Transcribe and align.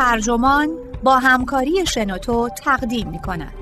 ترجمان 0.00 0.76
با 1.02 1.18
همکاری 1.18 1.86
شنوتو 1.86 2.48
تقدیم 2.48 3.08
می 3.08 3.18
کند. 3.18 3.52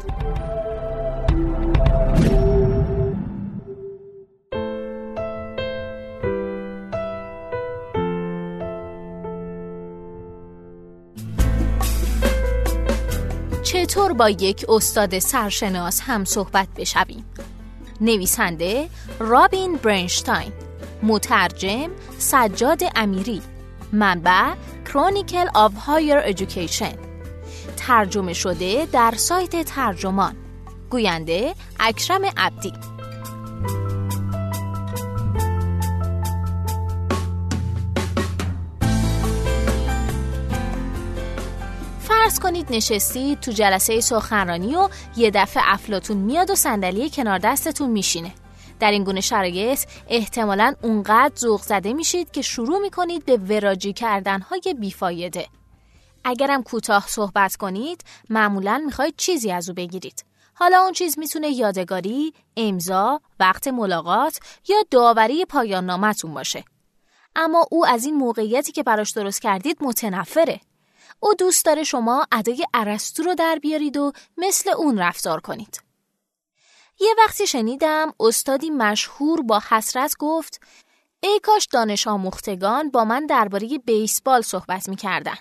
چطور 13.62 14.12
با 14.12 14.30
یک 14.30 14.64
استاد 14.68 15.18
سرشناس 15.18 16.00
هم 16.00 16.24
صحبت 16.24 16.68
بشویم؟ 16.76 17.24
نویسنده 18.00 18.88
رابین 19.18 19.76
برنشتاین 19.76 20.52
مترجم 21.02 21.90
سجاد 22.18 22.80
امیری 22.96 23.42
منبع 23.92 24.54
Chronicle 24.84 25.46
of 25.54 25.74
Higher 25.74 26.16
Education 26.16 26.92
ترجمه 27.76 28.32
شده 28.32 28.86
در 28.92 29.14
سایت 29.16 29.64
ترجمان. 29.64 30.36
گوینده 30.90 31.54
اکرم 31.80 32.20
عبدی. 32.36 32.72
فرض 42.00 42.40
کنید 42.40 42.66
نشستید 42.70 43.40
تو 43.40 43.52
جلسه 43.52 44.00
سخنرانی 44.00 44.76
و 44.76 44.88
یه 45.16 45.30
دفعه 45.30 45.62
افلاطون 45.66 46.16
میاد 46.16 46.50
و 46.50 46.54
صندلی 46.54 47.10
کنار 47.10 47.38
دستتون 47.38 47.90
میشینه. 47.90 48.32
در 48.80 48.90
این 48.90 49.04
گونه 49.04 49.20
شرایط 49.20 49.84
احتمالا 50.08 50.74
اونقدر 50.82 51.36
ذوق 51.36 51.62
زده 51.62 51.92
میشید 51.92 52.30
که 52.30 52.42
شروع 52.42 52.78
می‌کنید 52.78 53.24
به 53.24 53.36
وراجی 53.36 53.92
کردنهای 53.92 54.74
بیفایده. 54.80 55.46
اگرم 56.24 56.62
کوتاه 56.62 57.04
صحبت 57.08 57.56
کنید 57.56 58.04
معمولا 58.30 58.82
می‌خواید 58.86 59.14
چیزی 59.16 59.52
از 59.52 59.68
او 59.68 59.74
بگیرید. 59.74 60.24
حالا 60.54 60.80
اون 60.80 60.92
چیز 60.92 61.18
می‌تونه 61.18 61.48
یادگاری، 61.48 62.32
امضا، 62.56 63.20
وقت 63.40 63.68
ملاقات 63.68 64.38
یا 64.68 64.76
داوری 64.90 65.44
پایان 65.44 65.86
نامتون 65.86 66.34
باشه. 66.34 66.64
اما 67.36 67.66
او 67.70 67.86
از 67.86 68.04
این 68.04 68.14
موقعیتی 68.14 68.72
که 68.72 68.82
براش 68.82 69.10
درست 69.10 69.42
کردید 69.42 69.78
متنفره. 69.80 70.60
او 71.20 71.34
دوست 71.34 71.64
داره 71.64 71.84
شما 71.84 72.26
ادای 72.32 72.66
ارسطو 72.74 73.22
رو 73.22 73.34
در 73.34 73.58
بیارید 73.62 73.96
و 73.96 74.12
مثل 74.36 74.70
اون 74.70 74.98
رفتار 74.98 75.40
کنید. 75.40 75.87
یه 77.00 77.14
وقتی 77.18 77.46
شنیدم 77.46 78.14
استادی 78.20 78.70
مشهور 78.70 79.42
با 79.42 79.62
حسرت 79.70 80.14
گفت 80.18 80.60
ای 81.22 81.40
کاش 81.42 81.66
دانش 81.72 82.06
آموختگان 82.06 82.90
با 82.90 83.04
من 83.04 83.26
درباره 83.26 83.78
بیسبال 83.78 84.42
صحبت 84.42 84.88
می‌کردن. 84.88 85.36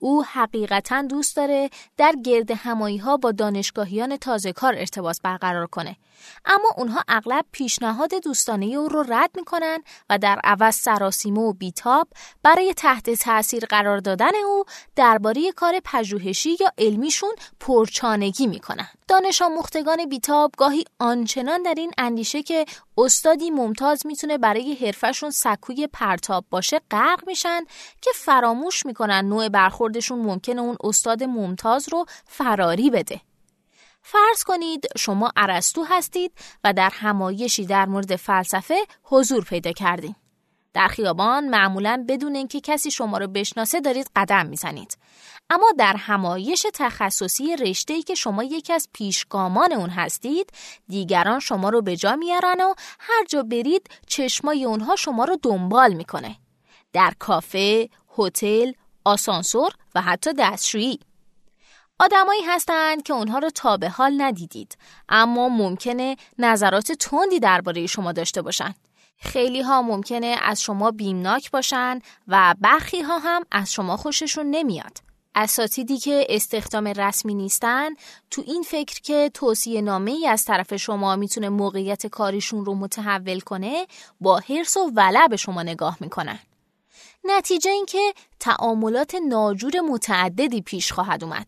او 0.00 0.24
حقیقتا 0.24 1.02
دوست 1.02 1.36
داره 1.36 1.70
در 1.96 2.14
گرد 2.24 2.50
همایی 2.50 2.98
ها 2.98 3.16
با 3.16 3.32
دانشگاهیان 3.32 4.16
تازه 4.16 4.52
کار 4.52 4.74
ارتباط 4.76 5.18
برقرار 5.22 5.66
کنه. 5.66 5.96
اما 6.44 6.68
اونها 6.76 7.04
اغلب 7.08 7.44
پیشنهاد 7.52 8.14
دوستانه 8.14 8.66
او 8.66 8.88
رو 8.88 9.04
رد 9.08 9.30
می‌کنن 9.34 9.78
و 10.10 10.18
در 10.18 10.40
عوض 10.44 10.74
سراسیمه 10.74 11.40
و 11.40 11.52
بیتاب 11.52 12.08
برای 12.42 12.74
تحت 12.74 13.10
تاثیر 13.10 13.64
قرار 13.64 13.98
دادن 13.98 14.34
او 14.46 14.64
درباره 14.96 15.52
کار 15.52 15.80
پژوهشی 15.84 16.56
یا 16.60 16.72
علمیشون 16.78 17.34
پرچانگی 17.60 18.46
می‌کنن. 18.46 18.88
دانش 19.08 19.42
آموختگان 19.42 20.08
بیتاب 20.08 20.52
گاهی 20.56 20.84
آنچنان 20.98 21.62
در 21.62 21.74
این 21.76 21.92
اندیشه 21.98 22.42
که 22.42 22.66
استادی 22.98 23.50
ممتاز 23.50 24.06
می‌تونه 24.06 24.38
برای 24.38 24.74
حرفشون 24.74 25.30
سکوی 25.30 25.86
پرتاب 25.86 26.44
باشه 26.50 26.80
غرق 26.90 27.26
میشن 27.26 27.64
که 28.00 28.10
فراموش 28.14 28.86
می‌کنن 28.86 29.24
نوع 29.24 29.48
برخوردشون 29.90 30.18
ممکنه 30.18 30.60
اون 30.60 30.76
استاد 30.84 31.22
ممتاز 31.22 31.88
رو 31.88 32.06
فراری 32.26 32.90
بده 32.90 33.20
فرض 34.02 34.44
کنید 34.44 34.86
شما 34.98 35.32
عرستو 35.36 35.84
هستید 35.84 36.32
و 36.64 36.72
در 36.72 36.90
همایشی 36.92 37.66
در 37.66 37.86
مورد 37.86 38.16
فلسفه 38.16 38.76
حضور 39.02 39.44
پیدا 39.44 39.72
کردید. 39.72 40.16
در 40.74 40.88
خیابان 40.88 41.48
معمولا 41.48 42.04
بدون 42.08 42.34
اینکه 42.34 42.60
کسی 42.60 42.90
شما 42.90 43.18
رو 43.18 43.26
بشناسه 43.26 43.80
دارید 43.80 44.10
قدم 44.16 44.46
می‌زنید. 44.46 44.98
اما 45.50 45.66
در 45.78 45.96
همایش 45.96 46.66
تخصصی 46.74 47.56
رشته‌ای 47.56 48.02
که 48.02 48.14
شما 48.14 48.44
یکی 48.44 48.72
از 48.72 48.88
پیشگامان 48.92 49.72
اون 49.72 49.90
هستید، 49.90 50.50
دیگران 50.88 51.40
شما 51.40 51.68
رو 51.68 51.82
به 51.82 51.96
جا 51.96 52.16
میارن 52.16 52.60
و 52.60 52.74
هر 53.00 53.24
جا 53.28 53.42
برید 53.42 53.90
چشمای 54.06 54.64
اونها 54.64 54.96
شما 54.96 55.24
رو 55.24 55.36
دنبال 55.42 55.92
می‌کنه. 55.92 56.36
در 56.92 57.12
کافه، 57.18 57.88
هتل، 58.18 58.72
آسانسور 59.04 59.72
و 59.94 60.00
حتی 60.00 60.32
دستشویی. 60.38 61.00
آدمایی 61.98 62.42
هستند 62.42 63.02
که 63.02 63.12
اونها 63.12 63.38
رو 63.38 63.50
تا 63.50 63.76
به 63.76 63.88
حال 63.88 64.22
ندیدید 64.22 64.78
اما 65.08 65.48
ممکنه 65.48 66.16
نظرات 66.38 66.92
تندی 66.92 67.40
درباره 67.40 67.86
شما 67.86 68.12
داشته 68.12 68.42
باشند. 68.42 68.74
خیلی 69.18 69.60
ها 69.60 69.82
ممکنه 69.82 70.36
از 70.42 70.62
شما 70.62 70.90
بیمناک 70.90 71.50
باشن 71.50 71.98
و 72.28 72.54
برخی 72.60 73.00
ها 73.00 73.18
هم 73.18 73.42
از 73.52 73.72
شما 73.72 73.96
خوششون 73.96 74.46
نمیاد. 74.46 74.98
اساتیدی 75.34 75.98
که 75.98 76.26
استخدام 76.28 76.86
رسمی 76.86 77.34
نیستن 77.34 77.88
تو 78.30 78.42
این 78.46 78.62
فکر 78.62 79.00
که 79.00 79.30
توصیه 79.34 79.80
نامه 79.80 80.10
ای 80.10 80.28
از 80.28 80.44
طرف 80.44 80.76
شما 80.76 81.16
می‌تونه 81.16 81.48
موقعیت 81.48 82.06
کاریشون 82.06 82.64
رو 82.64 82.74
متحول 82.74 83.40
کنه 83.40 83.86
با 84.20 84.38
حرس 84.38 84.76
و 84.76 84.90
ولع 84.94 85.26
به 85.28 85.36
شما 85.36 85.62
نگاه 85.62 85.96
می‌کنن. 86.00 86.38
نتیجه 87.24 87.70
این 87.70 87.86
که 87.86 88.14
تعاملات 88.40 89.14
ناجور 89.14 89.80
متعددی 89.80 90.62
پیش 90.62 90.92
خواهد 90.92 91.24
اومد. 91.24 91.46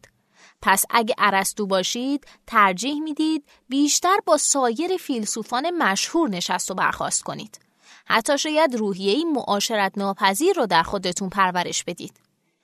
پس 0.63 0.85
اگه 0.91 1.15
ارسطو 1.19 1.67
باشید 1.67 2.27
ترجیح 2.47 3.01
می‌دید 3.01 3.45
بیشتر 3.69 4.17
با 4.27 4.37
سایر 4.37 4.97
فیلسوفان 4.97 5.71
مشهور 5.71 6.29
نشست 6.29 6.71
و 6.71 6.75
برخواست 6.75 7.23
کنید. 7.23 7.61
حتی 8.07 8.39
شاید 8.39 8.75
روحیه‌ای 8.75 9.25
معاشرت 9.25 9.93
ناپذیر 9.97 10.57
رو 10.57 10.67
در 10.67 10.83
خودتون 10.83 11.29
پرورش 11.29 11.85
بدید. 11.85 12.21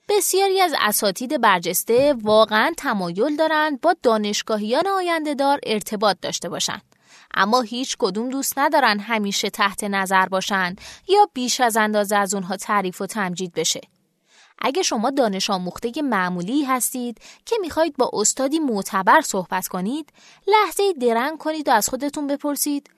بسیاری 0.08 0.60
از 0.60 0.74
اساتید 0.80 1.40
برجسته 1.40 2.14
واقعا 2.22 2.72
تمایل 2.76 3.36
دارند 3.36 3.80
با 3.80 3.94
دانشگاهیان 4.02 4.86
آینده 4.86 5.34
دار 5.34 5.60
ارتباط 5.66 6.16
داشته 6.22 6.48
باشند. 6.48 6.82
اما 7.38 7.60
هیچ 7.60 7.96
کدوم 7.98 8.28
دوست 8.28 8.58
ندارن 8.58 8.98
همیشه 9.00 9.50
تحت 9.50 9.84
نظر 9.84 10.26
باشند 10.26 10.80
یا 11.08 11.28
بیش 11.34 11.60
از 11.60 11.76
اندازه 11.76 12.16
از 12.16 12.34
اونها 12.34 12.56
تعریف 12.56 13.00
و 13.00 13.06
تمجید 13.06 13.52
بشه. 13.52 13.80
اگه 14.58 14.82
شما 14.82 15.10
دانش 15.10 15.50
آموخته 15.50 16.02
معمولی 16.02 16.64
هستید 16.64 17.18
که 17.46 17.56
می‌خواهید 17.60 17.96
با 17.96 18.10
استادی 18.12 18.58
معتبر 18.58 19.20
صحبت 19.20 19.68
کنید 19.68 20.12
لحظه 20.46 20.92
درنگ 20.92 21.38
کنید 21.38 21.68
و 21.68 21.70
از 21.70 21.88
خودتون 21.88 22.26
بپرسید 22.26 22.90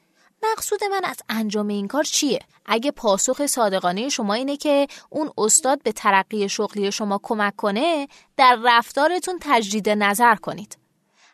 مقصود 0.42 0.84
من 0.84 1.04
از 1.04 1.16
انجام 1.28 1.68
این 1.68 1.88
کار 1.88 2.04
چیه؟ 2.04 2.40
اگه 2.66 2.90
پاسخ 2.90 3.46
صادقانه 3.46 4.08
شما 4.08 4.34
اینه 4.34 4.56
که 4.56 4.86
اون 5.10 5.30
استاد 5.38 5.82
به 5.82 5.92
ترقی 5.92 6.48
شغلی 6.48 6.92
شما 6.92 7.20
کمک 7.22 7.56
کنه 7.56 8.08
در 8.36 8.58
رفتارتون 8.64 9.38
تجدید 9.40 9.88
نظر 9.88 10.34
کنید. 10.34 10.79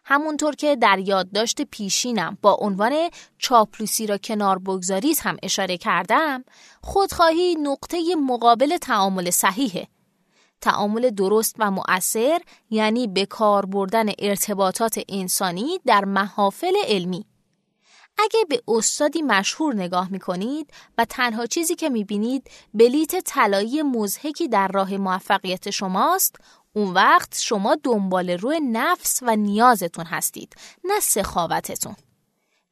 همونطور 0.09 0.55
که 0.55 0.77
در 0.77 0.99
یادداشت 0.99 1.63
پیشینم 1.63 2.39
با 2.43 2.57
عنوان 2.61 3.11
چاپلوسی 3.39 4.07
را 4.07 4.19
کنار 4.19 4.59
بگذارید 4.59 5.19
هم 5.23 5.37
اشاره 5.43 5.77
کردم 5.77 6.45
خودخواهی 6.83 7.55
نقطه 7.55 8.15
مقابل 8.15 8.77
تعامل 8.77 9.31
صحیحه 9.31 9.89
تعامل 10.61 11.11
درست 11.11 11.55
و 11.59 11.71
مؤثر 11.71 12.41
یعنی 12.71 13.07
به 13.07 13.27
کار 13.27 13.67
بردن 13.67 14.07
ارتباطات 14.19 15.01
انسانی 15.09 15.81
در 15.87 16.05
محافل 16.05 16.75
علمی. 16.87 17.27
اگه 18.19 18.45
به 18.49 18.63
استادی 18.69 19.23
مشهور 19.23 19.75
نگاه 19.75 20.13
می 20.13 20.19
کنید 20.19 20.71
و 20.99 21.05
تنها 21.05 21.47
چیزی 21.47 21.75
که 21.75 21.89
می 21.89 22.05
بینید 22.05 22.51
بلیت 22.75 23.25
طلایی 23.25 23.83
مزهکی 23.83 24.49
در 24.49 24.69
راه 24.69 24.97
موفقیت 24.97 25.71
شماست 25.71 26.37
اون 26.77 26.93
وقت 26.93 27.39
شما 27.41 27.77
دنبال 27.83 28.31
روی 28.31 28.61
نفس 28.61 29.21
و 29.23 29.37
نیازتون 29.37 30.05
هستید 30.05 30.55
نه 30.85 31.01
سخاوتتون 31.01 31.97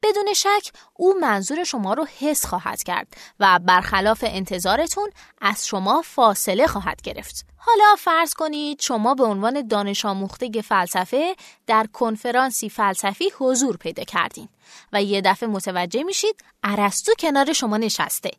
بدون 0.03 0.33
شک 0.33 0.71
او 0.93 1.13
منظور 1.21 1.63
شما 1.63 1.93
رو 1.93 2.07
حس 2.19 2.45
خواهد 2.45 2.83
کرد 2.83 3.07
و 3.39 3.59
برخلاف 3.59 4.23
انتظارتون 4.27 5.09
از 5.41 5.67
شما 5.67 6.01
فاصله 6.01 6.67
خواهد 6.67 7.01
گرفت. 7.01 7.45
حالا 7.57 7.95
فرض 7.97 8.33
کنید 8.33 8.81
شما 8.81 9.13
به 9.13 9.23
عنوان 9.23 9.67
دانش 9.67 10.05
آموخته 10.05 10.61
فلسفه 10.61 11.35
در 11.67 11.87
کنفرانسی 11.93 12.69
فلسفی 12.69 13.31
حضور 13.39 13.77
پیدا 13.77 14.03
کردین 14.03 14.49
و 14.93 15.03
یه 15.03 15.21
دفعه 15.21 15.49
متوجه 15.49 16.03
میشید 16.03 16.43
ارسطو 16.63 17.11
کنار 17.19 17.53
شما 17.53 17.77
نشسته. 17.77 18.31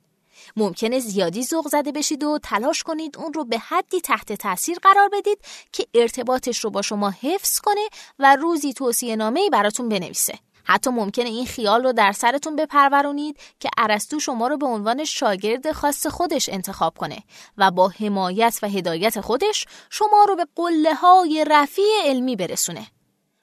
ممکنه 0.57 0.99
زیادی 0.99 1.45
ذوق 1.45 1.69
زده 1.69 1.93
بشید 1.93 2.25
و 2.25 2.39
تلاش 2.43 2.83
کنید 2.83 3.19
اون 3.19 3.33
رو 3.33 3.45
به 3.45 3.59
حدی 3.59 4.01
تحت 4.01 4.33
تاثیر 4.33 4.79
قرار 4.79 5.09
بدید 5.13 5.39
که 5.73 5.87
ارتباطش 5.95 6.65
رو 6.65 6.71
با 6.71 6.83
شما 6.83 7.11
حفظ 7.11 7.59
کنه 7.59 7.89
و 8.19 8.37
روزی 8.37 8.73
توصیه 8.73 9.17
نامه 9.17 9.51
براتون 9.51 9.89
بنویسه. 9.89 10.39
حتی 10.69 10.91
ممکنه 10.91 11.29
این 11.29 11.47
خیال 11.47 11.83
رو 11.83 11.93
در 11.93 12.13
سرتون 12.13 12.57
بپرورونید 12.57 13.39
که 13.61 13.69
ارسطو 13.79 14.21
شما 14.21 14.49
رو 14.49 14.57
به 14.57 14.67
عنوان 14.67 15.05
شاگرد 15.05 15.73
خاص 15.73 16.07
خودش 16.07 16.49
انتخاب 16.49 16.99
کنه 16.99 17.19
و 17.59 17.71
با 17.71 17.89
حمایت 17.89 18.59
و 18.63 18.69
هدایت 18.69 19.21
خودش 19.21 19.67
شما 19.91 20.25
رو 20.29 20.37
به 20.37 20.47
قله 20.57 20.95
های 20.95 21.45
رفیع 21.49 22.03
علمی 22.05 22.37
برسونه. 22.37 22.87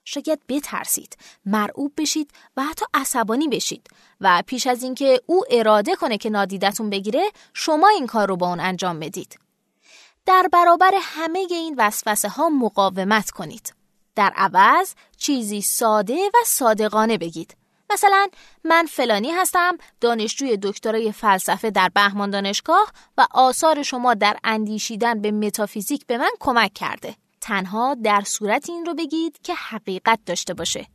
شاید 0.06 0.40
بترسید، 0.50 1.18
مرعوب 1.46 1.94
بشید 1.98 2.32
و 2.58 2.64
حتی 2.64 2.86
عصبانی 2.94 3.48
بشید 3.48 3.88
و 4.22 4.44
پیش 4.48 4.68
از 4.68 4.84
اینکه 4.84 5.22
او 5.26 5.44
اراده 5.50 5.96
کنه 5.96 6.18
که 6.18 6.30
نادیدتون 6.30 6.90
بگیره 6.90 7.32
شما 7.54 7.88
این 7.88 8.08
کار 8.08 8.28
رو 8.28 8.38
با 8.38 8.50
اون 8.50 8.60
انجام 8.60 9.00
بدید. 9.00 9.40
در 10.26 10.50
برابر 10.52 10.92
همه 11.02 11.48
این 11.50 11.76
وسوسه 11.78 12.30
ها 12.30 12.50
مقاومت 12.50 13.32
کنید. 13.32 13.74
در 14.16 14.34
عوض 14.36 14.94
چیزی 15.18 15.62
ساده 15.62 16.28
و 16.28 16.38
صادقانه 16.46 17.18
بگید. 17.18 17.56
مثلا 17.90 18.28
من 18.64 18.86
فلانی 18.86 19.32
هستم 19.32 19.78
دانشجوی 20.02 20.58
دکترای 20.62 21.12
فلسفه 21.12 21.72
در 21.72 21.90
بهمان 21.90 22.30
دانشگاه 22.30 22.92
و 23.18 23.28
آثار 23.32 23.84
شما 23.84 24.14
در 24.14 24.38
اندیشیدن 24.44 25.22
به 25.22 25.32
متافیزیک 25.32 26.08
به 26.08 26.18
من 26.18 26.32
کمک 26.40 26.74
کرده. 26.74 27.16
تنها 27.44 27.96
در 28.04 28.22
صورت 28.22 28.70
این 28.70 28.86
رو 28.86 28.94
بگید 28.94 29.40
که 29.44 29.54
حقیقت 29.54 30.20
داشته 30.26 30.54
باشه. 30.54 30.88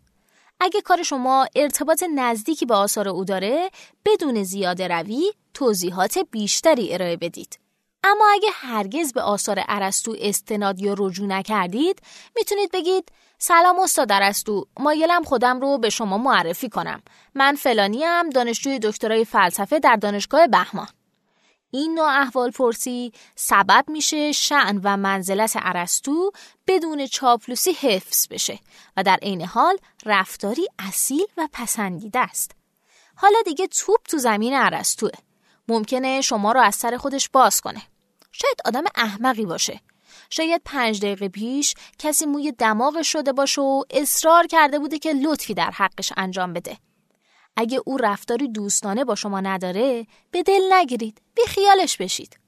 اگه 0.61 0.81
کار 0.81 1.03
شما 1.03 1.47
ارتباط 1.57 2.05
نزدیکی 2.15 2.67
به 2.67 2.75
آثار 2.75 3.09
او 3.09 3.25
داره 3.25 3.71
بدون 4.05 4.43
زیاده 4.43 4.89
روی 4.89 5.33
توضیحات 5.55 6.19
بیشتری 6.31 6.95
ارائه 6.95 7.17
بدید. 7.17 7.59
اما 8.05 8.25
اگه 8.33 8.49
هرگز 8.53 9.13
به 9.13 9.23
آثار 9.23 9.65
ارسطو 9.69 10.17
استناد 10.21 10.81
یا 10.81 10.95
رجوع 10.99 11.27
نکردید 11.27 12.01
می‌تونید 12.37 12.71
بگید 12.73 13.13
سلام 13.39 13.79
استاد 13.79 14.13
ارسطو 14.13 14.67
مایلم 14.81 15.23
خودم 15.23 15.61
رو 15.61 15.79
به 15.79 15.91
شما 15.91 16.19
معرفی 16.19 16.69
کنم 16.69 17.03
من 17.35 17.55
فلانیم 17.55 18.31
دانشجوی 18.31 18.79
دکترای 18.79 19.25
فلسفه 19.25 19.79
در 19.79 19.97
دانشگاه 19.97 20.47
بهمان 20.47 20.89
این 21.71 21.95
نوع 21.95 22.21
احوال 22.21 22.51
پرسی 22.51 23.13
سبب 23.35 23.85
میشه 23.89 24.33
شعن 24.33 24.81
و 24.85 24.97
منزلت 24.97 25.53
ارسطو 25.57 26.33
بدون 26.67 27.07
چاپلوسی 27.07 27.73
حفظ 27.73 28.29
بشه 28.31 28.59
و 28.97 29.03
در 29.03 29.19
عین 29.23 29.43
حال 29.43 29.79
رفتاری 30.07 30.69
اصیل 30.79 31.27
و 31.37 31.49
پسندیده 31.53 32.19
است 32.19 32.53
حالا 33.15 33.39
دیگه 33.45 33.67
توپ 33.67 34.03
تو 34.09 34.19
زمین 34.19 34.55
ارسطوه 34.55 35.11
ممکنه 35.69 36.21
شما 36.21 36.53
رو 36.53 36.61
از 36.61 36.75
سر 36.75 36.97
خودش 36.97 37.29
باز 37.29 37.61
کنه. 37.61 37.83
شاید 38.33 38.61
آدم 38.65 38.85
احمقی 38.95 39.47
باشه. 39.47 39.81
شاید 40.31 40.63
پنج 40.65 41.01
دقیقه 41.01 41.29
پیش 41.29 41.75
کسی 41.99 42.27
موی 42.27 42.53
دماغ 42.53 43.03
شده 43.03 43.33
باشه 43.33 43.61
و 43.61 43.83
اصرار 43.91 44.47
کرده 44.47 44.79
بوده 44.79 44.99
که 44.99 45.13
لطفی 45.13 45.55
در 45.55 45.71
حقش 45.71 46.13
انجام 46.17 46.53
بده. 46.53 46.77
اگه 47.61 47.81
او 47.87 47.97
رفتاری 47.97 48.49
دوستانه 48.49 49.05
با 49.05 49.15
شما 49.15 49.41
نداره 49.41 50.07
به 50.31 50.43
دل 50.43 50.61
نگیرید 50.73 51.23
بی 51.35 51.43
خیالش 51.49 51.97
بشید. 51.97 52.39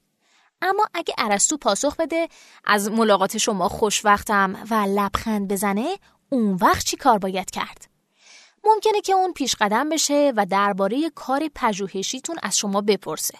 اما 0.62 0.86
اگه 0.94 1.14
عرستو 1.18 1.56
پاسخ 1.56 1.96
بده 1.96 2.28
از 2.64 2.90
ملاقات 2.90 3.38
شما 3.38 3.68
خوشوقتم 3.68 4.66
و 4.70 4.74
لبخند 4.74 5.48
بزنه 5.52 5.96
اون 6.28 6.58
وقت 6.60 6.84
چی 6.84 6.96
کار 6.96 7.18
باید 7.18 7.50
کرد؟ 7.50 7.88
ممکنه 8.64 9.00
که 9.00 9.12
اون 9.12 9.32
پیش 9.32 9.56
قدم 9.60 9.88
بشه 9.88 10.32
و 10.36 10.46
درباره 10.46 11.10
کار 11.14 11.48
پژوهشیتون 11.54 12.36
از 12.42 12.58
شما 12.58 12.80
بپرسه. 12.80 13.38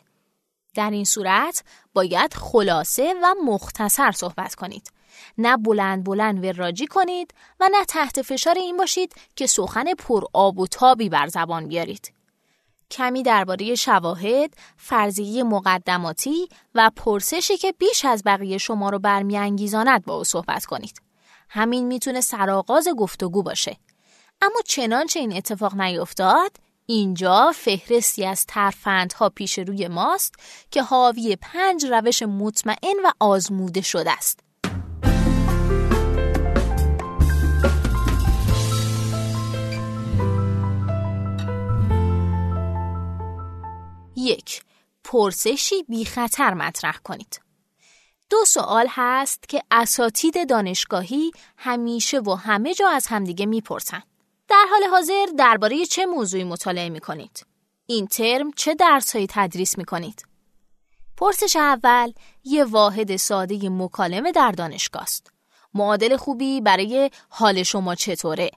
در 0.75 0.90
این 0.90 1.05
صورت 1.05 1.64
باید 1.94 2.34
خلاصه 2.34 3.14
و 3.23 3.34
مختصر 3.44 4.11
صحبت 4.11 4.55
کنید. 4.55 4.90
نه 5.39 5.57
بلند 5.57 6.05
بلند 6.05 6.45
وراجی 6.45 6.87
کنید 6.87 7.35
و 7.61 7.69
نه 7.73 7.85
تحت 7.85 8.23
فشار 8.23 8.55
این 8.55 8.77
باشید 8.77 9.15
که 9.37 9.47
سخن 9.47 9.95
پر 9.95 10.25
آب 10.33 10.59
و 10.59 10.67
تابی 10.67 11.09
بر 11.09 11.27
زبان 11.27 11.69
بیارید. 11.69 12.12
کمی 12.91 13.23
درباره 13.23 13.75
شواهد، 13.75 14.55
فرضیه 14.77 15.43
مقدماتی 15.43 16.49
و 16.75 16.91
پرسشی 16.97 17.57
که 17.57 17.73
بیش 17.73 18.05
از 18.05 18.23
بقیه 18.27 18.59
شما 18.59 18.91
رو 18.91 18.99
برمیانگیزاند 18.99 20.05
با 20.05 20.17
او 20.17 20.25
صحبت 20.25 20.65
کنید. 20.65 21.03
همین 21.49 21.87
می‌تونه 21.87 22.21
سرآغاز 22.21 22.89
گفتگو 22.89 23.43
باشه. 23.43 23.77
اما 24.43 24.61
چنانچه 24.67 25.21
این 25.21 25.37
اتفاق 25.37 25.75
نیفتاد 25.75 26.57
اینجا 26.87 27.53
فهرستی 27.55 28.27
از 28.27 28.47
ترفندها 28.47 29.29
پیش 29.29 29.59
روی 29.59 29.89
ماست 29.89 30.35
که 30.71 30.83
حاوی 30.83 31.37
پنج 31.37 31.85
روش 31.85 32.23
مطمئن 32.23 32.97
و 33.05 33.11
آزموده 33.21 33.81
شده 33.81 34.12
است. 34.12 34.41
یک 44.20 44.62
پرسشی 45.05 45.82
بی 45.82 46.05
خطر 46.05 46.55
مطرح 46.55 46.96
کنید. 47.05 47.40
دو 48.31 48.44
سوال 48.44 48.87
هست 48.90 49.49
که 49.49 49.62
اساتید 49.70 50.49
دانشگاهی 50.49 51.31
همیشه 51.56 52.20
و 52.20 52.34
همه 52.34 52.75
جا 52.75 52.88
از 52.88 53.06
همدیگه 53.06 53.46
می‌پرسن. 53.46 54.02
در 54.49 54.67
حال 54.70 54.90
حاضر 54.90 55.26
درباره 55.38 55.87
چه 55.87 56.06
موضوعی 56.06 56.44
مطالعه 56.44 56.88
می 56.88 57.00
کنید؟ 57.00 57.46
این 57.87 58.06
ترم 58.06 58.52
چه 58.52 58.75
درسهایی 58.75 59.26
تدریس 59.31 59.78
می 59.78 59.84
کنید؟ 59.84 60.25
پرسش 61.16 61.56
اول 61.56 62.12
یه 62.44 62.64
واحد 62.64 63.16
ساده 63.16 63.69
مکالمه 63.69 64.32
در 64.32 64.50
دانشگاه 64.50 65.02
است. 65.02 65.32
معادل 65.75 66.16
خوبی 66.16 66.61
برای 66.61 67.11
حال 67.28 67.62
شما 67.62 67.94
چطوره؟ 67.94 68.50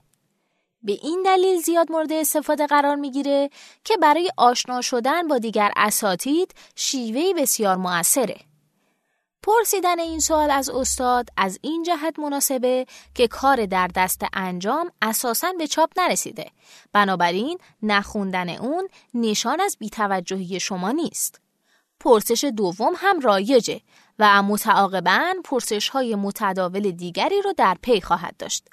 به 0.84 0.92
این 0.92 1.22
دلیل 1.24 1.60
زیاد 1.60 1.92
مورد 1.92 2.12
استفاده 2.12 2.66
قرار 2.66 2.96
می‌گیره 2.96 3.50
که 3.84 3.96
برای 3.96 4.30
آشنا 4.36 4.80
شدن 4.80 5.28
با 5.28 5.38
دیگر 5.38 5.70
اساتید 5.76 6.54
شیوهی 6.76 7.34
بسیار 7.34 7.76
موثره. 7.76 8.36
پرسیدن 9.42 9.98
این 9.98 10.20
سوال 10.20 10.50
از 10.50 10.70
استاد 10.70 11.28
از 11.36 11.58
این 11.62 11.82
جهت 11.82 12.18
مناسبه 12.18 12.86
که 13.14 13.28
کار 13.28 13.66
در 13.66 13.90
دست 13.94 14.22
انجام 14.32 14.90
اساساً 15.02 15.52
به 15.58 15.66
چاپ 15.66 15.90
نرسیده. 15.96 16.50
بنابراین 16.92 17.58
نخوندن 17.82 18.48
اون 18.48 18.88
نشان 19.14 19.60
از 19.60 19.76
بیتوجهی 19.80 20.60
شما 20.60 20.90
نیست. 20.90 21.40
پرسش 22.00 22.44
دوم 22.44 22.92
هم 22.96 23.20
رایجه 23.20 23.80
و 24.18 24.42
متعاقبا 24.42 25.34
پرسش 25.44 25.88
های 25.88 26.14
متداول 26.14 26.90
دیگری 26.90 27.42
رو 27.42 27.52
در 27.52 27.76
پی 27.82 28.00
خواهد 28.00 28.36
داشت. 28.38 28.68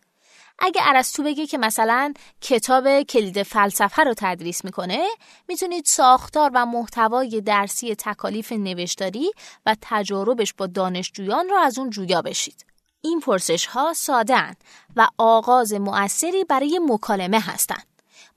اگه 0.63 0.81
ارسطو 0.85 1.23
بگه 1.23 1.47
که 1.47 1.57
مثلا 1.57 2.13
کتاب 2.41 3.01
کلید 3.01 3.43
فلسفه 3.43 4.03
رو 4.03 4.13
تدریس 4.17 4.65
می‌کنه 4.65 5.07
می‌تونید 5.47 5.85
ساختار 5.85 6.51
و 6.53 6.65
محتوای 6.65 7.41
درسی 7.41 7.95
تکالیف 7.95 8.51
نوشتاری 8.51 9.31
و 9.65 9.75
تجاربش 9.81 10.53
با 10.53 10.67
دانشجویان 10.67 11.49
رو 11.49 11.55
از 11.55 11.79
اون 11.79 11.89
جویا 11.89 12.21
بشید. 12.21 12.65
این 13.01 13.19
پرسش 13.19 13.65
ها 13.65 13.93
ساده 13.93 14.57
و 14.95 15.07
آغاز 15.17 15.73
مؤثری 15.73 16.43
برای 16.43 16.79
مکالمه 16.83 17.39
هستند. 17.39 17.87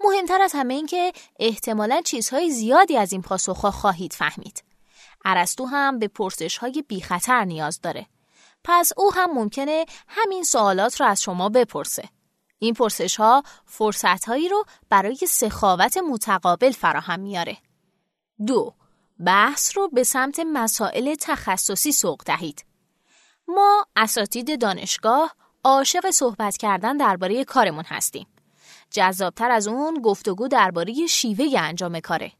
مهمتر 0.04 0.42
از 0.42 0.52
همه 0.54 0.74
این 0.74 0.86
که 0.86 1.12
احتمالا 1.38 2.00
چیزهای 2.04 2.50
زیادی 2.50 2.96
از 2.96 3.12
این 3.12 3.22
پاسخها 3.22 3.70
خواهید 3.70 4.12
فهمید. 4.12 4.64
ارسطو 5.24 5.64
هم 5.64 5.98
به 5.98 6.08
پرسش 6.08 6.58
های 6.58 6.84
بی 6.88 7.00
خطر 7.00 7.44
نیاز 7.44 7.80
داره. 7.80 8.06
پس 8.64 8.92
او 8.96 9.12
هم 9.14 9.30
ممکنه 9.34 9.84
همین 10.08 10.44
سوالات 10.44 11.00
رو 11.00 11.06
از 11.06 11.22
شما 11.22 11.48
بپرسه. 11.48 12.08
این 12.58 12.74
پرسش 12.74 13.16
ها 13.16 13.42
فرصت 13.66 14.24
هایی 14.24 14.48
رو 14.48 14.64
برای 14.88 15.16
سخاوت 15.16 15.96
متقابل 15.96 16.70
فراهم 16.70 17.20
میاره. 17.20 17.56
دو 18.46 18.74
بحث 19.26 19.76
رو 19.76 19.88
به 19.88 20.04
سمت 20.04 20.40
مسائل 20.40 21.14
تخصصی 21.14 21.92
سوق 21.92 22.22
دهید. 22.26 22.64
ما 23.48 23.86
اساتید 23.96 24.60
دانشگاه 24.60 25.34
عاشق 25.64 26.10
صحبت 26.10 26.56
کردن 26.56 26.96
درباره 26.96 27.44
کارمون 27.44 27.84
هستیم. 27.84 28.26
جذابتر 28.90 29.50
از 29.50 29.68
اون 29.68 30.02
گفتگو 30.02 30.48
درباره 30.48 31.06
شیوه 31.06 31.60
انجام 31.60 32.00
کاره. 32.00 32.32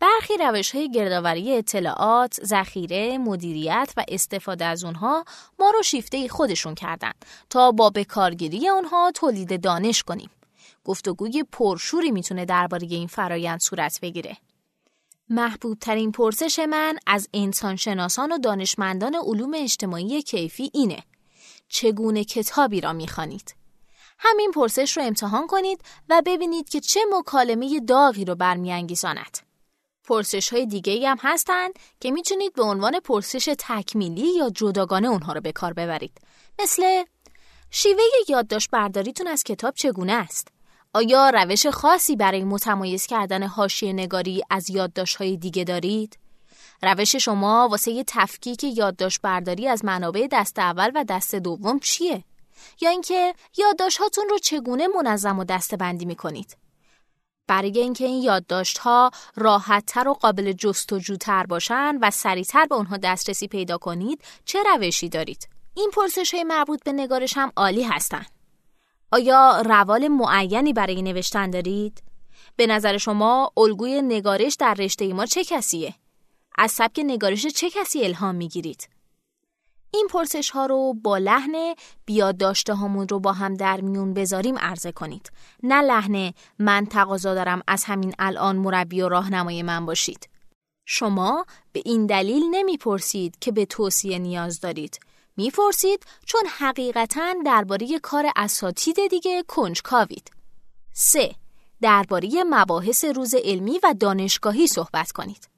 برخی 0.00 0.36
روش 0.40 0.74
های 0.74 0.90
گردآوری 0.90 1.56
اطلاعات، 1.56 2.44
ذخیره، 2.44 3.18
مدیریت 3.18 3.92
و 3.96 4.04
استفاده 4.08 4.64
از 4.64 4.84
اونها 4.84 5.24
ما 5.58 5.70
رو 5.70 5.82
شیفته 5.82 6.28
خودشون 6.28 6.74
کردن 6.74 7.12
تا 7.50 7.72
با 7.72 7.90
بکارگیری 7.90 8.68
اونها 8.68 9.12
تولید 9.14 9.60
دانش 9.60 10.02
کنیم. 10.02 10.30
گفتگوی 10.84 11.44
پرشوری 11.52 12.10
می‌تونه 12.10 12.44
درباره 12.44 12.86
این 12.86 13.08
فرایند 13.08 13.60
صورت 13.60 13.98
بگیره. 14.02 14.36
محبوب 15.30 15.78
ترین 15.78 16.12
پرسش 16.12 16.58
من 16.58 16.98
از 17.06 17.28
انسانشناسان 17.34 18.32
و 18.32 18.38
دانشمندان 18.38 19.14
علوم 19.14 19.54
اجتماعی 19.54 20.22
کیفی 20.22 20.70
اینه. 20.74 21.02
چگونه 21.68 22.24
کتابی 22.24 22.80
را 22.80 22.92
می‌خوانید؟ 22.92 23.54
همین 24.18 24.50
پرسش 24.50 24.96
رو 24.96 25.02
امتحان 25.02 25.46
کنید 25.46 25.80
و 26.08 26.22
ببینید 26.26 26.68
که 26.68 26.80
چه 26.80 27.00
مکالمه 27.18 27.80
داغی 27.80 28.24
رو 28.24 28.34
برمیانگیزاند. 28.34 29.47
پرسش 30.08 30.52
های 30.52 30.66
دیگه 30.66 31.08
هم 31.08 31.16
هستن 31.20 31.68
که 32.00 32.10
می‌تونید 32.10 32.52
به 32.52 32.62
عنوان 32.62 33.00
پرسش 33.00 33.54
تکمیلی 33.58 34.36
یا 34.36 34.50
جداگانه 34.50 35.08
اونها 35.08 35.32
رو 35.32 35.40
به 35.40 35.52
کار 35.52 35.72
ببرید. 35.72 36.20
مثل 36.58 37.04
شیوه 37.70 38.02
یادداشت 38.28 38.70
برداریتون 38.70 39.26
از 39.26 39.44
کتاب 39.44 39.74
چگونه 39.74 40.12
است؟ 40.12 40.48
آیا 40.94 41.30
روش 41.30 41.66
خاصی 41.66 42.16
برای 42.16 42.44
متمایز 42.44 43.06
کردن 43.06 43.42
حاشیه 43.42 43.92
نگاری 43.92 44.42
از 44.50 44.70
یادداشت‌های 44.70 45.36
دیگه 45.36 45.64
دارید؟ 45.64 46.18
روش 46.82 47.16
شما 47.16 47.68
واسه 47.70 48.04
تفکیک 48.06 48.64
یادداشت 48.64 49.20
برداری 49.22 49.68
از 49.68 49.84
منابع 49.84 50.28
دست 50.32 50.58
اول 50.58 50.90
و 50.94 51.04
دست 51.08 51.34
دوم 51.34 51.78
چیه؟ 51.78 52.24
یا 52.80 52.90
اینکه 52.90 53.34
یادداشت‌هاتون 53.56 54.28
رو 54.28 54.38
چگونه 54.38 54.86
منظم 54.86 55.38
و 55.38 55.44
دستبندی 55.44 56.04
می‌کنید؟ 56.04 56.67
برای 57.48 57.78
اینکه 57.78 58.04
این 58.04 58.22
یادداشت 58.22 58.78
ها 58.78 59.10
راحتتر 59.36 60.08
و 60.08 60.14
قابل 60.14 60.52
جستجوتر 60.52 61.46
باشن 61.46 61.98
و 62.02 62.10
سریعتر 62.10 62.66
به 62.66 62.74
اونها 62.74 62.96
دسترسی 62.96 63.48
پیدا 63.48 63.78
کنید 63.78 64.24
چه 64.44 64.58
روشی 64.62 65.08
دارید؟ 65.08 65.48
این 65.74 65.90
پرسش 65.94 66.34
های 66.34 66.44
مربوط 66.44 66.84
به 66.84 66.92
نگارش 66.92 67.36
هم 67.36 67.52
عالی 67.56 67.82
هستن. 67.82 68.26
آیا 69.12 69.62
روال 69.66 70.08
معینی 70.08 70.72
برای 70.72 71.02
نوشتن 71.02 71.50
دارید؟ 71.50 72.02
به 72.56 72.66
نظر 72.66 72.98
شما 72.98 73.52
الگوی 73.56 74.02
نگارش 74.02 74.54
در 74.54 74.74
رشته 74.74 75.12
ما 75.12 75.26
چه 75.26 75.44
کسیه؟ 75.44 75.94
از 76.58 76.70
سبک 76.70 77.00
نگارش 77.04 77.46
چه 77.46 77.70
کسی 77.70 78.04
الهام 78.04 78.34
می‌گیرید؟ 78.34 78.88
این 79.90 80.08
پرسش 80.10 80.50
ها 80.50 80.66
رو 80.66 80.94
با 80.94 81.18
لحن 81.18 81.74
بیاد 82.04 82.36
داشته 82.36 82.74
همون 82.74 83.08
رو 83.08 83.20
با 83.20 83.32
هم 83.32 83.54
در 83.54 83.80
میون 83.80 84.14
بذاریم 84.14 84.58
عرضه 84.58 84.92
کنید. 84.92 85.32
نه 85.62 85.82
لحن 85.82 86.32
من 86.58 86.86
تقاضا 86.86 87.34
دارم 87.34 87.62
از 87.66 87.84
همین 87.84 88.14
الان 88.18 88.56
مربی 88.56 89.00
و 89.00 89.08
راهنمای 89.08 89.62
من 89.62 89.86
باشید. 89.86 90.28
شما 90.86 91.46
به 91.72 91.82
این 91.84 92.06
دلیل 92.06 92.42
نمی‌پرسید 92.50 93.38
که 93.40 93.52
به 93.52 93.66
توصیه 93.66 94.18
نیاز 94.18 94.60
دارید. 94.60 95.00
می‌پرسید 95.36 96.06
چون 96.26 96.42
حقیقتا 96.58 97.34
درباره 97.46 97.98
کار 97.98 98.26
اساتید 98.36 98.96
دیگه 99.10 99.44
کنجکاوید. 99.48 100.30
3. 100.92 101.34
درباره 101.80 102.44
مباحث 102.50 103.04
روز 103.04 103.34
علمی 103.34 103.80
و 103.82 103.94
دانشگاهی 104.00 104.66
صحبت 104.66 105.12
کنید. 105.12 105.48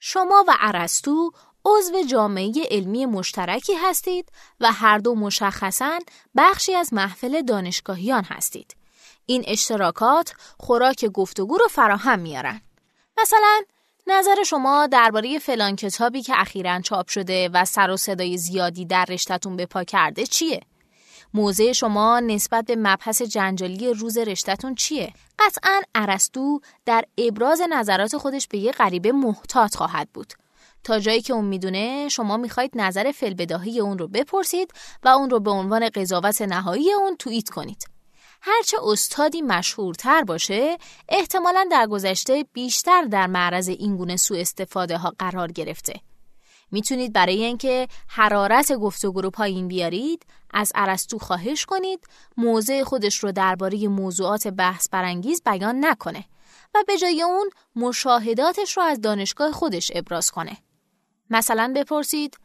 شما 0.00 0.44
و 0.48 0.56
ارسطو 0.60 1.32
عضو 1.66 2.02
جامعه 2.02 2.52
علمی 2.70 3.06
مشترکی 3.06 3.74
هستید 3.74 4.28
و 4.60 4.72
هر 4.72 4.98
دو 4.98 5.14
مشخصا 5.14 5.98
بخشی 6.36 6.74
از 6.74 6.94
محفل 6.94 7.42
دانشگاهیان 7.42 8.24
هستید. 8.24 8.76
این 9.26 9.44
اشتراکات 9.46 10.32
خوراک 10.58 11.04
گفتگو 11.06 11.58
رو 11.58 11.68
فراهم 11.68 12.18
میارن. 12.18 12.60
مثلا 13.22 13.62
نظر 14.06 14.42
شما 14.46 14.86
درباره 14.86 15.38
فلان 15.38 15.76
کتابی 15.76 16.22
که 16.22 16.40
اخیرا 16.40 16.80
چاپ 16.80 17.08
شده 17.08 17.48
و 17.48 17.64
سر 17.64 17.90
و 17.90 17.96
صدای 17.96 18.38
زیادی 18.38 18.84
در 18.84 19.04
رشتهتون 19.04 19.56
به 19.56 19.66
پا 19.66 19.84
کرده 19.84 20.26
چیه؟ 20.26 20.60
موضع 21.34 21.72
شما 21.72 22.20
نسبت 22.20 22.64
به 22.64 22.76
مبحث 22.76 23.22
جنجالی 23.22 23.92
روز 23.92 24.18
رشتهتون 24.18 24.74
چیه؟ 24.74 25.12
قطعا 25.38 25.82
ارسطو 25.94 26.60
در 26.84 27.04
ابراز 27.18 27.60
نظرات 27.70 28.16
خودش 28.16 28.48
به 28.48 28.58
یه 28.58 28.72
غریبه 28.72 29.12
محتاط 29.12 29.76
خواهد 29.76 30.08
بود. 30.14 30.32
تا 30.84 30.98
جایی 30.98 31.22
که 31.22 31.32
اون 31.32 31.44
می‌دونه 31.44 32.08
شما 32.08 32.36
می‌خواید 32.36 32.70
نظر 32.74 33.12
فلبداهی 33.12 33.80
اون 33.80 33.98
رو 33.98 34.08
بپرسید 34.08 34.70
و 35.02 35.08
اون 35.08 35.30
رو 35.30 35.40
به 35.40 35.50
عنوان 35.50 35.88
قضاوت 35.88 36.42
نهایی 36.42 36.92
اون 36.92 37.16
توییت 37.16 37.48
کنید. 37.48 37.84
هرچه 38.42 38.76
استادی 38.82 39.42
مشهورتر 39.42 40.22
باشه 40.22 40.78
احتمالا 41.08 41.68
در 41.70 41.86
گذشته 41.86 42.44
بیشتر 42.52 43.02
در 43.02 43.26
معرض 43.26 43.68
این 43.68 43.96
گونه 43.96 44.16
سوء 44.16 44.40
استفاده 44.40 44.98
ها 44.98 45.12
قرار 45.18 45.52
گرفته. 45.52 46.00
می‌تونید 46.70 47.12
برای 47.12 47.44
اینکه 47.44 47.88
حرارت 48.08 48.72
گفتگو 48.72 49.20
رو 49.20 49.30
پایین 49.30 49.68
بیارید 49.68 50.26
از 50.50 50.72
ارسطو 50.74 51.18
خواهش 51.18 51.64
کنید 51.64 52.06
موضع 52.36 52.82
خودش 52.82 53.18
رو 53.18 53.32
درباره 53.32 53.88
موضوعات 53.88 54.48
بحث 54.48 54.88
برانگیز 54.88 55.42
بیان 55.44 55.84
نکنه 55.84 56.24
و 56.74 56.84
به 56.86 56.98
جای 56.98 57.22
اون 57.22 57.50
مشاهداتش 57.76 58.76
رو 58.76 58.82
از 58.82 59.00
دانشگاه 59.00 59.52
خودش 59.52 59.90
ابراز 59.94 60.30
کنه. 60.30 60.56
مثلا 61.30 61.72
بپرسید 61.76 62.38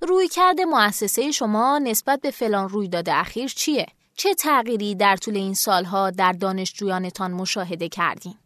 روی 0.00 0.28
کرده 0.28 0.64
مؤسسه 0.64 1.30
شما 1.30 1.78
نسبت 1.78 2.20
به 2.20 2.30
فلان 2.30 2.68
رویداد 2.68 3.08
اخیر 3.08 3.48
چیه؟ 3.48 3.86
چه 4.14 4.34
تغییری 4.34 4.94
در 4.94 5.16
طول 5.16 5.36
این 5.36 5.54
سالها 5.54 6.10
در 6.10 6.32
دانشجویانتان 6.32 7.30
مشاهده 7.30 7.88
کردیم؟ 7.88 8.38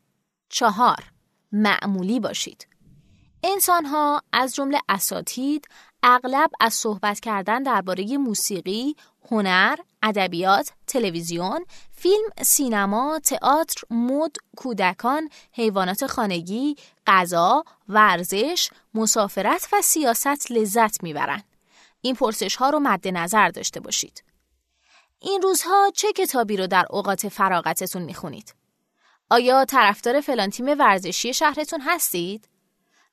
چهار 0.48 0.96
معمولی 1.52 2.20
باشید. 2.20 2.66
انسانها 3.44 4.22
از 4.32 4.54
جمله 4.54 4.78
اساتید 4.88 5.68
اغلب 6.02 6.50
از 6.60 6.74
صحبت 6.74 7.20
کردن 7.20 7.62
درباره 7.62 8.18
موسیقی، 8.18 8.96
هنر، 9.30 9.76
ادبیات، 10.02 10.72
تلویزیون، 10.86 11.64
فیلم، 11.96 12.28
سینما، 12.42 13.20
تئاتر، 13.24 13.82
مد، 13.90 14.36
کودکان، 14.56 15.28
حیوانات 15.52 16.06
خانگی، 16.06 16.76
غذا، 17.06 17.64
ورزش، 17.88 18.70
مسافرت 18.94 19.68
و 19.72 19.82
سیاست 19.82 20.50
لذت 20.50 21.02
می‌برند. 21.02 21.44
این 22.00 22.14
پرسش 22.14 22.56
ها 22.56 22.70
رو 22.70 22.80
مد 22.80 23.08
نظر 23.08 23.48
داشته 23.48 23.80
باشید. 23.80 24.24
این 25.18 25.42
روزها 25.42 25.90
چه 25.94 26.12
کتابی 26.12 26.56
رو 26.56 26.66
در 26.66 26.86
اوقات 26.90 27.28
فراغتتون 27.28 28.02
می‌خونید؟ 28.02 28.54
آیا 29.30 29.64
طرفدار 29.64 30.20
فلان 30.20 30.50
تیم 30.50 30.66
ورزشی 30.78 31.34
شهرتون 31.34 31.80
هستید؟ 31.80 32.48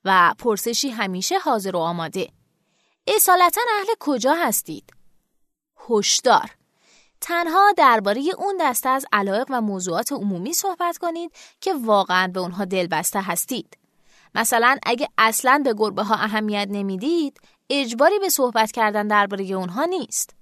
و 0.06 0.34
پرسشی 0.38 0.90
همیشه 0.90 1.40
حاضر 1.40 1.76
و 1.76 1.80
آماده. 1.80 2.30
اصالتا 3.08 3.62
اهل 3.78 3.88
کجا 4.00 4.34
هستید؟ 4.34 4.94
هشدار 5.90 6.59
تنها 7.22 7.72
درباره 7.78 8.22
اون 8.38 8.58
دسته 8.62 8.90
از 8.90 9.06
علایق 9.14 9.46
و 9.50 9.62
موضوعات 9.62 10.12
عمومی 10.12 10.54
صحبت 10.54 10.98
کنید 10.98 11.32
که 11.62 11.74
واقعا 11.74 12.28
به 12.28 12.40
اونها 12.40 12.66
دلبسته 12.66 13.22
هستید. 13.22 13.78
مثلا 14.36 14.78
اگه 14.84 15.08
اصلا 15.18 15.62
به 15.64 15.74
گربه 15.78 16.04
ها 16.04 16.16
اهمیت 16.16 16.68
نمی‌دید، 16.72 17.40
اجباری 17.70 18.20
به 18.20 18.30
صحبت 18.30 18.72
کردن 18.72 19.08
درباره 19.08 19.46
اونها 19.46 19.86
نیست. 19.86 20.36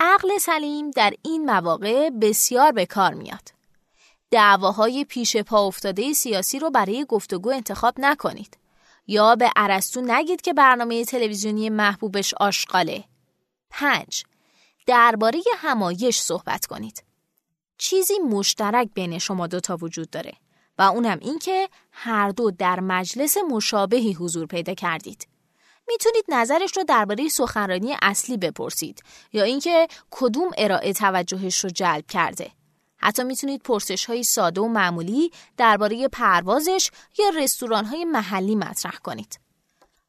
عقل 0.00 0.38
سلیم 0.38 0.90
در 0.90 1.14
این 1.22 1.50
مواقع 1.50 2.10
بسیار 2.10 2.72
به 2.72 2.86
کار 2.86 3.14
میاد. 3.14 3.48
دعواهای 4.30 5.04
پیش 5.04 5.36
پا 5.36 5.66
افتاده 5.66 6.12
سیاسی 6.12 6.58
رو 6.58 6.70
برای 6.70 7.06
گفتگو 7.08 7.50
انتخاب 7.50 7.94
نکنید. 7.98 8.58
یا 9.06 9.36
به 9.36 9.50
ارسطو 9.56 10.00
نگید 10.00 10.40
که 10.40 10.52
برنامه 10.52 11.04
تلویزیونی 11.04 11.70
محبوبش 11.70 12.34
آشغاله. 12.34 13.04
5. 13.70 14.24
درباره 14.88 15.40
همایش 15.56 16.20
صحبت 16.20 16.66
کنید. 16.66 17.04
چیزی 17.78 18.18
مشترک 18.18 18.88
بین 18.94 19.18
شما 19.18 19.46
دوتا 19.46 19.76
وجود 19.76 20.10
داره 20.10 20.32
و 20.78 20.82
اونم 20.82 21.18
این 21.20 21.38
که 21.38 21.68
هر 21.92 22.30
دو 22.30 22.50
در 22.50 22.80
مجلس 22.80 23.36
مشابهی 23.50 24.12
حضور 24.12 24.46
پیدا 24.46 24.74
کردید. 24.74 25.28
می‌تونید 25.88 26.24
نظرش 26.28 26.76
رو 26.76 26.84
درباره 26.84 27.28
سخنرانی 27.28 27.96
اصلی 28.02 28.36
بپرسید 28.36 29.02
یا 29.32 29.42
اینکه 29.42 29.88
کدوم 30.10 30.50
ارائه 30.58 30.92
توجهش 30.92 31.64
رو 31.64 31.70
جلب 31.70 32.06
کرده. 32.06 32.50
حتی 32.96 33.24
می‌تونید 33.24 33.62
پرسش 33.62 34.04
های 34.04 34.22
ساده 34.22 34.60
و 34.60 34.68
معمولی 34.68 35.30
درباره 35.56 36.08
پروازش 36.08 36.90
یا 37.18 37.28
رستوران 37.28 37.84
های 37.84 38.04
محلی 38.04 38.54
مطرح 38.54 38.96
کنید. 38.96 39.47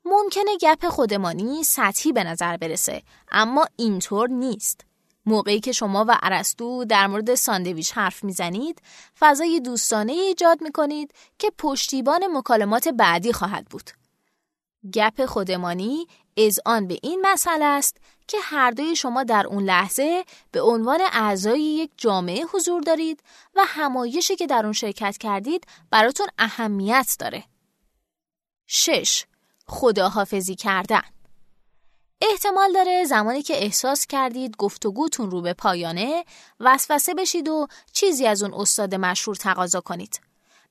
ممکنه 0.10 0.58
گپ 0.62 0.88
خودمانی 0.88 1.64
سطحی 1.64 2.12
به 2.12 2.24
نظر 2.24 2.58
برسه 2.58 3.02
اما 3.32 3.66
اینطور 3.76 4.30
نیست. 4.30 4.82
موقعی 5.26 5.60
که 5.60 5.72
شما 5.72 6.06
و 6.08 6.18
ارسطو 6.24 6.86
در 6.86 7.08
مورد 7.08 7.36
ساندویچ 7.36 7.92
حرف 7.92 8.24
می‌زنید 8.24 8.82
فضای 9.20 9.60
دوستانه 9.60 10.12
ایجاد 10.12 10.62
می‌کنید 10.62 11.14
که 11.40 11.52
پشتیبان 11.58 12.28
مکالمات 12.38 12.88
بعدی 12.88 13.34
خواهد 13.34 13.66
بود. 13.66 13.90
گپ 14.94 15.26
خودمانی 15.26 16.08
از 16.38 16.60
آن 16.66 16.88
به 16.88 17.00
این 17.04 17.22
مسئله 17.22 17.66
است 17.66 17.98
که 18.28 18.38
هر 18.42 18.72
دوی 18.72 18.96
شما 18.96 19.24
در 19.24 19.48
اون 19.48 19.64
لحظه 19.64 20.26
به 20.52 20.62
عنوان 20.62 21.02
اعضای 21.14 21.62
یک 21.62 21.92
جامعه 21.98 22.46
حضور 22.54 22.82
دارید 22.82 23.24
و 23.56 23.62
همایشی 23.66 24.36
که 24.36 24.48
در 24.48 24.64
اون 24.64 24.74
شرکت 24.74 25.18
کردید 25.18 25.68
براتون 25.92 26.28
اهمیت 26.38 27.16
داره. 27.20 27.44
6. 28.68 29.26
خداحافظی 29.70 30.56
کردن 30.56 31.02
احتمال 32.22 32.74
داره 32.74 33.04
زمانی 33.04 33.42
که 33.42 33.64
احساس 33.64 34.06
کردید 34.06 34.58
گفتگوتون 34.58 35.32
رو 35.32 35.42
به 35.42 35.54
پایانه 35.54 36.26
وسوسه 36.60 37.14
بشید 37.14 37.50
و 37.50 37.68
چیزی 37.94 38.28
از 38.28 38.44
اون 38.44 38.54
استاد 38.54 38.96
مشهور 38.96 39.36
تقاضا 39.36 39.82
کنید. 39.82 40.22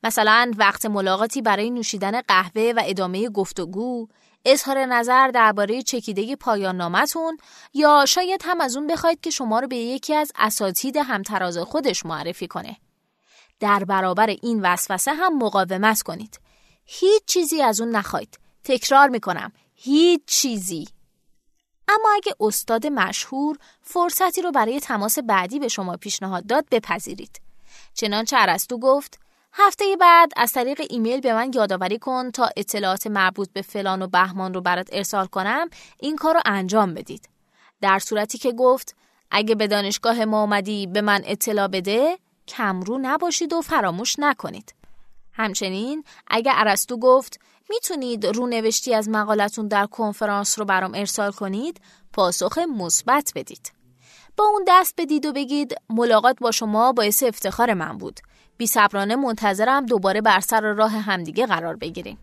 مثلا 0.02 0.50
وقت 0.56 0.86
ملاقاتی 0.86 1.42
برای 1.42 1.70
نوشیدن 1.70 2.20
قهوه 2.20 2.72
و 2.76 2.82
ادامه 2.84 3.28
گفتگو، 3.28 4.08
اظهار 4.44 4.86
نظر 4.86 5.28
درباره 5.28 5.82
چکیده 5.82 6.36
پایان 6.36 6.76
نامتون 6.76 7.38
یا 7.74 8.04
شاید 8.08 8.42
هم 8.44 8.60
از 8.60 8.76
اون 8.76 8.86
بخواید 8.86 9.20
که 9.20 9.30
شما 9.30 9.60
رو 9.60 9.68
به 9.68 9.76
یکی 9.76 10.14
از 10.14 10.32
اساتید 10.36 10.96
همتراز 10.96 11.58
خودش 11.58 12.06
معرفی 12.06 12.46
کنه. 12.46 12.76
در 13.60 13.84
برابر 13.84 14.26
این 14.26 14.60
وسوسه 14.62 15.14
هم 15.14 15.38
مقاومت 15.38 16.02
کنید. 16.02 16.40
هیچ 16.84 17.24
چیزی 17.26 17.62
از 17.62 17.80
اون 17.80 17.90
نخواید. 17.90 18.47
تکرار 18.64 19.08
می‌کنم. 19.08 19.52
هیچ 19.74 20.20
چیزی. 20.26 20.88
اما 21.88 22.08
اگه 22.16 22.34
استاد 22.40 22.86
مشهور 22.86 23.58
فرصتی 23.82 24.42
رو 24.42 24.50
برای 24.50 24.80
تماس 24.80 25.18
بعدی 25.18 25.58
به 25.58 25.68
شما 25.68 25.96
پیشنهاد 25.96 26.46
داد 26.46 26.66
بپذیرید. 26.70 27.40
چنانچه 27.94 28.36
ارسطو 28.40 28.78
گفت 28.78 29.20
هفته 29.52 29.96
بعد 30.00 30.32
از 30.36 30.52
طریق 30.52 30.86
ایمیل 30.90 31.20
به 31.20 31.34
من 31.34 31.50
یادآوری 31.54 31.98
کن 31.98 32.30
تا 32.30 32.50
اطلاعات 32.56 33.06
مربوط 33.06 33.52
به 33.52 33.62
فلان 33.62 34.02
و 34.02 34.06
بهمان 34.06 34.54
رو 34.54 34.60
برات 34.60 34.88
ارسال 34.92 35.26
کنم 35.26 35.68
این 36.00 36.16
کار 36.16 36.34
رو 36.34 36.40
انجام 36.44 36.94
بدید. 36.94 37.28
در 37.80 37.98
صورتی 37.98 38.38
که 38.38 38.52
گفت 38.52 38.96
اگه 39.30 39.54
به 39.54 39.66
دانشگاه 39.66 40.24
ما 40.24 40.40
اومدی 40.40 40.86
به 40.86 41.00
من 41.00 41.22
اطلاع 41.24 41.68
بده 41.68 42.18
کمرو 42.48 42.98
نباشید 43.02 43.52
و 43.52 43.60
فراموش 43.60 44.18
نکنید. 44.18 44.74
همچنین 45.32 46.04
اگه 46.26 46.52
ارسطو 46.54 46.96
گفت 46.96 47.40
می‌تونید 47.68 48.26
رونوشتی 48.26 48.94
از 48.94 49.08
مقالتون 49.08 49.68
در 49.68 49.86
کنفرانس 49.86 50.58
رو 50.58 50.64
برام 50.64 50.94
ارسال 50.94 51.32
کنید 51.32 51.80
پاسخ 52.12 52.58
مثبت 52.58 53.32
بدید. 53.34 53.72
با 54.36 54.44
اون 54.44 54.64
دست 54.68 54.94
بدید 54.98 55.26
و 55.26 55.32
بگید 55.32 55.74
ملاقات 55.90 56.36
با 56.40 56.50
شما 56.50 56.92
باعث 56.92 57.22
افتخار 57.22 57.74
من 57.74 57.98
بود. 57.98 58.20
بی 58.56 58.66
صبرانه 58.66 59.16
منتظرم 59.16 59.86
دوباره 59.86 60.20
بر 60.20 60.40
سر 60.40 60.60
راه 60.60 60.90
همدیگه 60.90 61.46
قرار 61.46 61.76
بگیریم. 61.76 62.18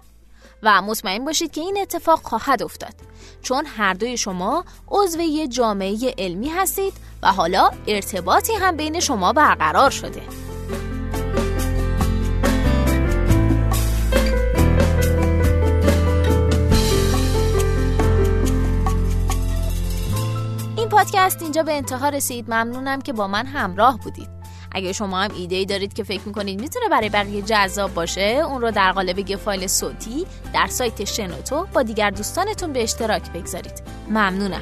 و 0.64 0.82
مطمئن 0.82 1.26
باشید 1.26 1.52
که 1.52 1.62
این 1.62 1.78
اتفاق 1.82 2.22
خواهد 2.24 2.64
افتاد 2.64 2.94
چون 3.42 3.66
هر 3.66 3.94
دوی 3.94 4.18
شما 4.18 4.66
عضو 4.88 5.22
یه 5.22 5.48
جامعه 5.48 6.16
علمی 6.18 6.50
هستید 6.50 6.94
و 7.22 7.32
حالا 7.32 7.72
ارتباطی 7.88 8.54
هم 8.54 8.78
بین 8.78 9.00
شما 9.00 9.34
برقرار 9.34 9.90
شده. 9.90 10.45
پادکست 21.06 21.42
اینجا 21.42 21.64
به 21.64 21.74
انتها 21.74 22.10
رسید. 22.10 22.46
ممنونم 22.48 23.02
که 23.02 23.14
با 23.14 23.28
من 23.28 23.46
همراه 23.46 24.00
بودید. 24.00 24.28
اگه 24.72 24.94
شما 24.94 25.22
هم 25.22 25.32
ایده 25.38 25.56
ای 25.56 25.66
دارید 25.66 25.94
که 25.94 26.04
فکر 26.04 26.22
می‌کنید 26.26 26.62
می‌تونه 26.62 26.90
برای 26.90 27.10
بقیه 27.10 27.42
جذاب 27.42 27.94
باشه 27.94 28.22
اون 28.22 28.62
رو 28.62 28.72
در 28.72 28.92
قالب 28.92 29.30
یه 29.30 29.38
فایل 29.38 29.68
صوتی 29.68 30.26
در 30.54 30.68
سایت 30.68 31.04
شنوتو 31.04 31.68
با 31.74 31.84
دیگر 31.84 32.10
دوستانتون 32.10 32.74
به 32.74 32.84
اشتراک 32.84 33.32
بگذارید. 33.32 33.84
ممنونم. 34.10 34.62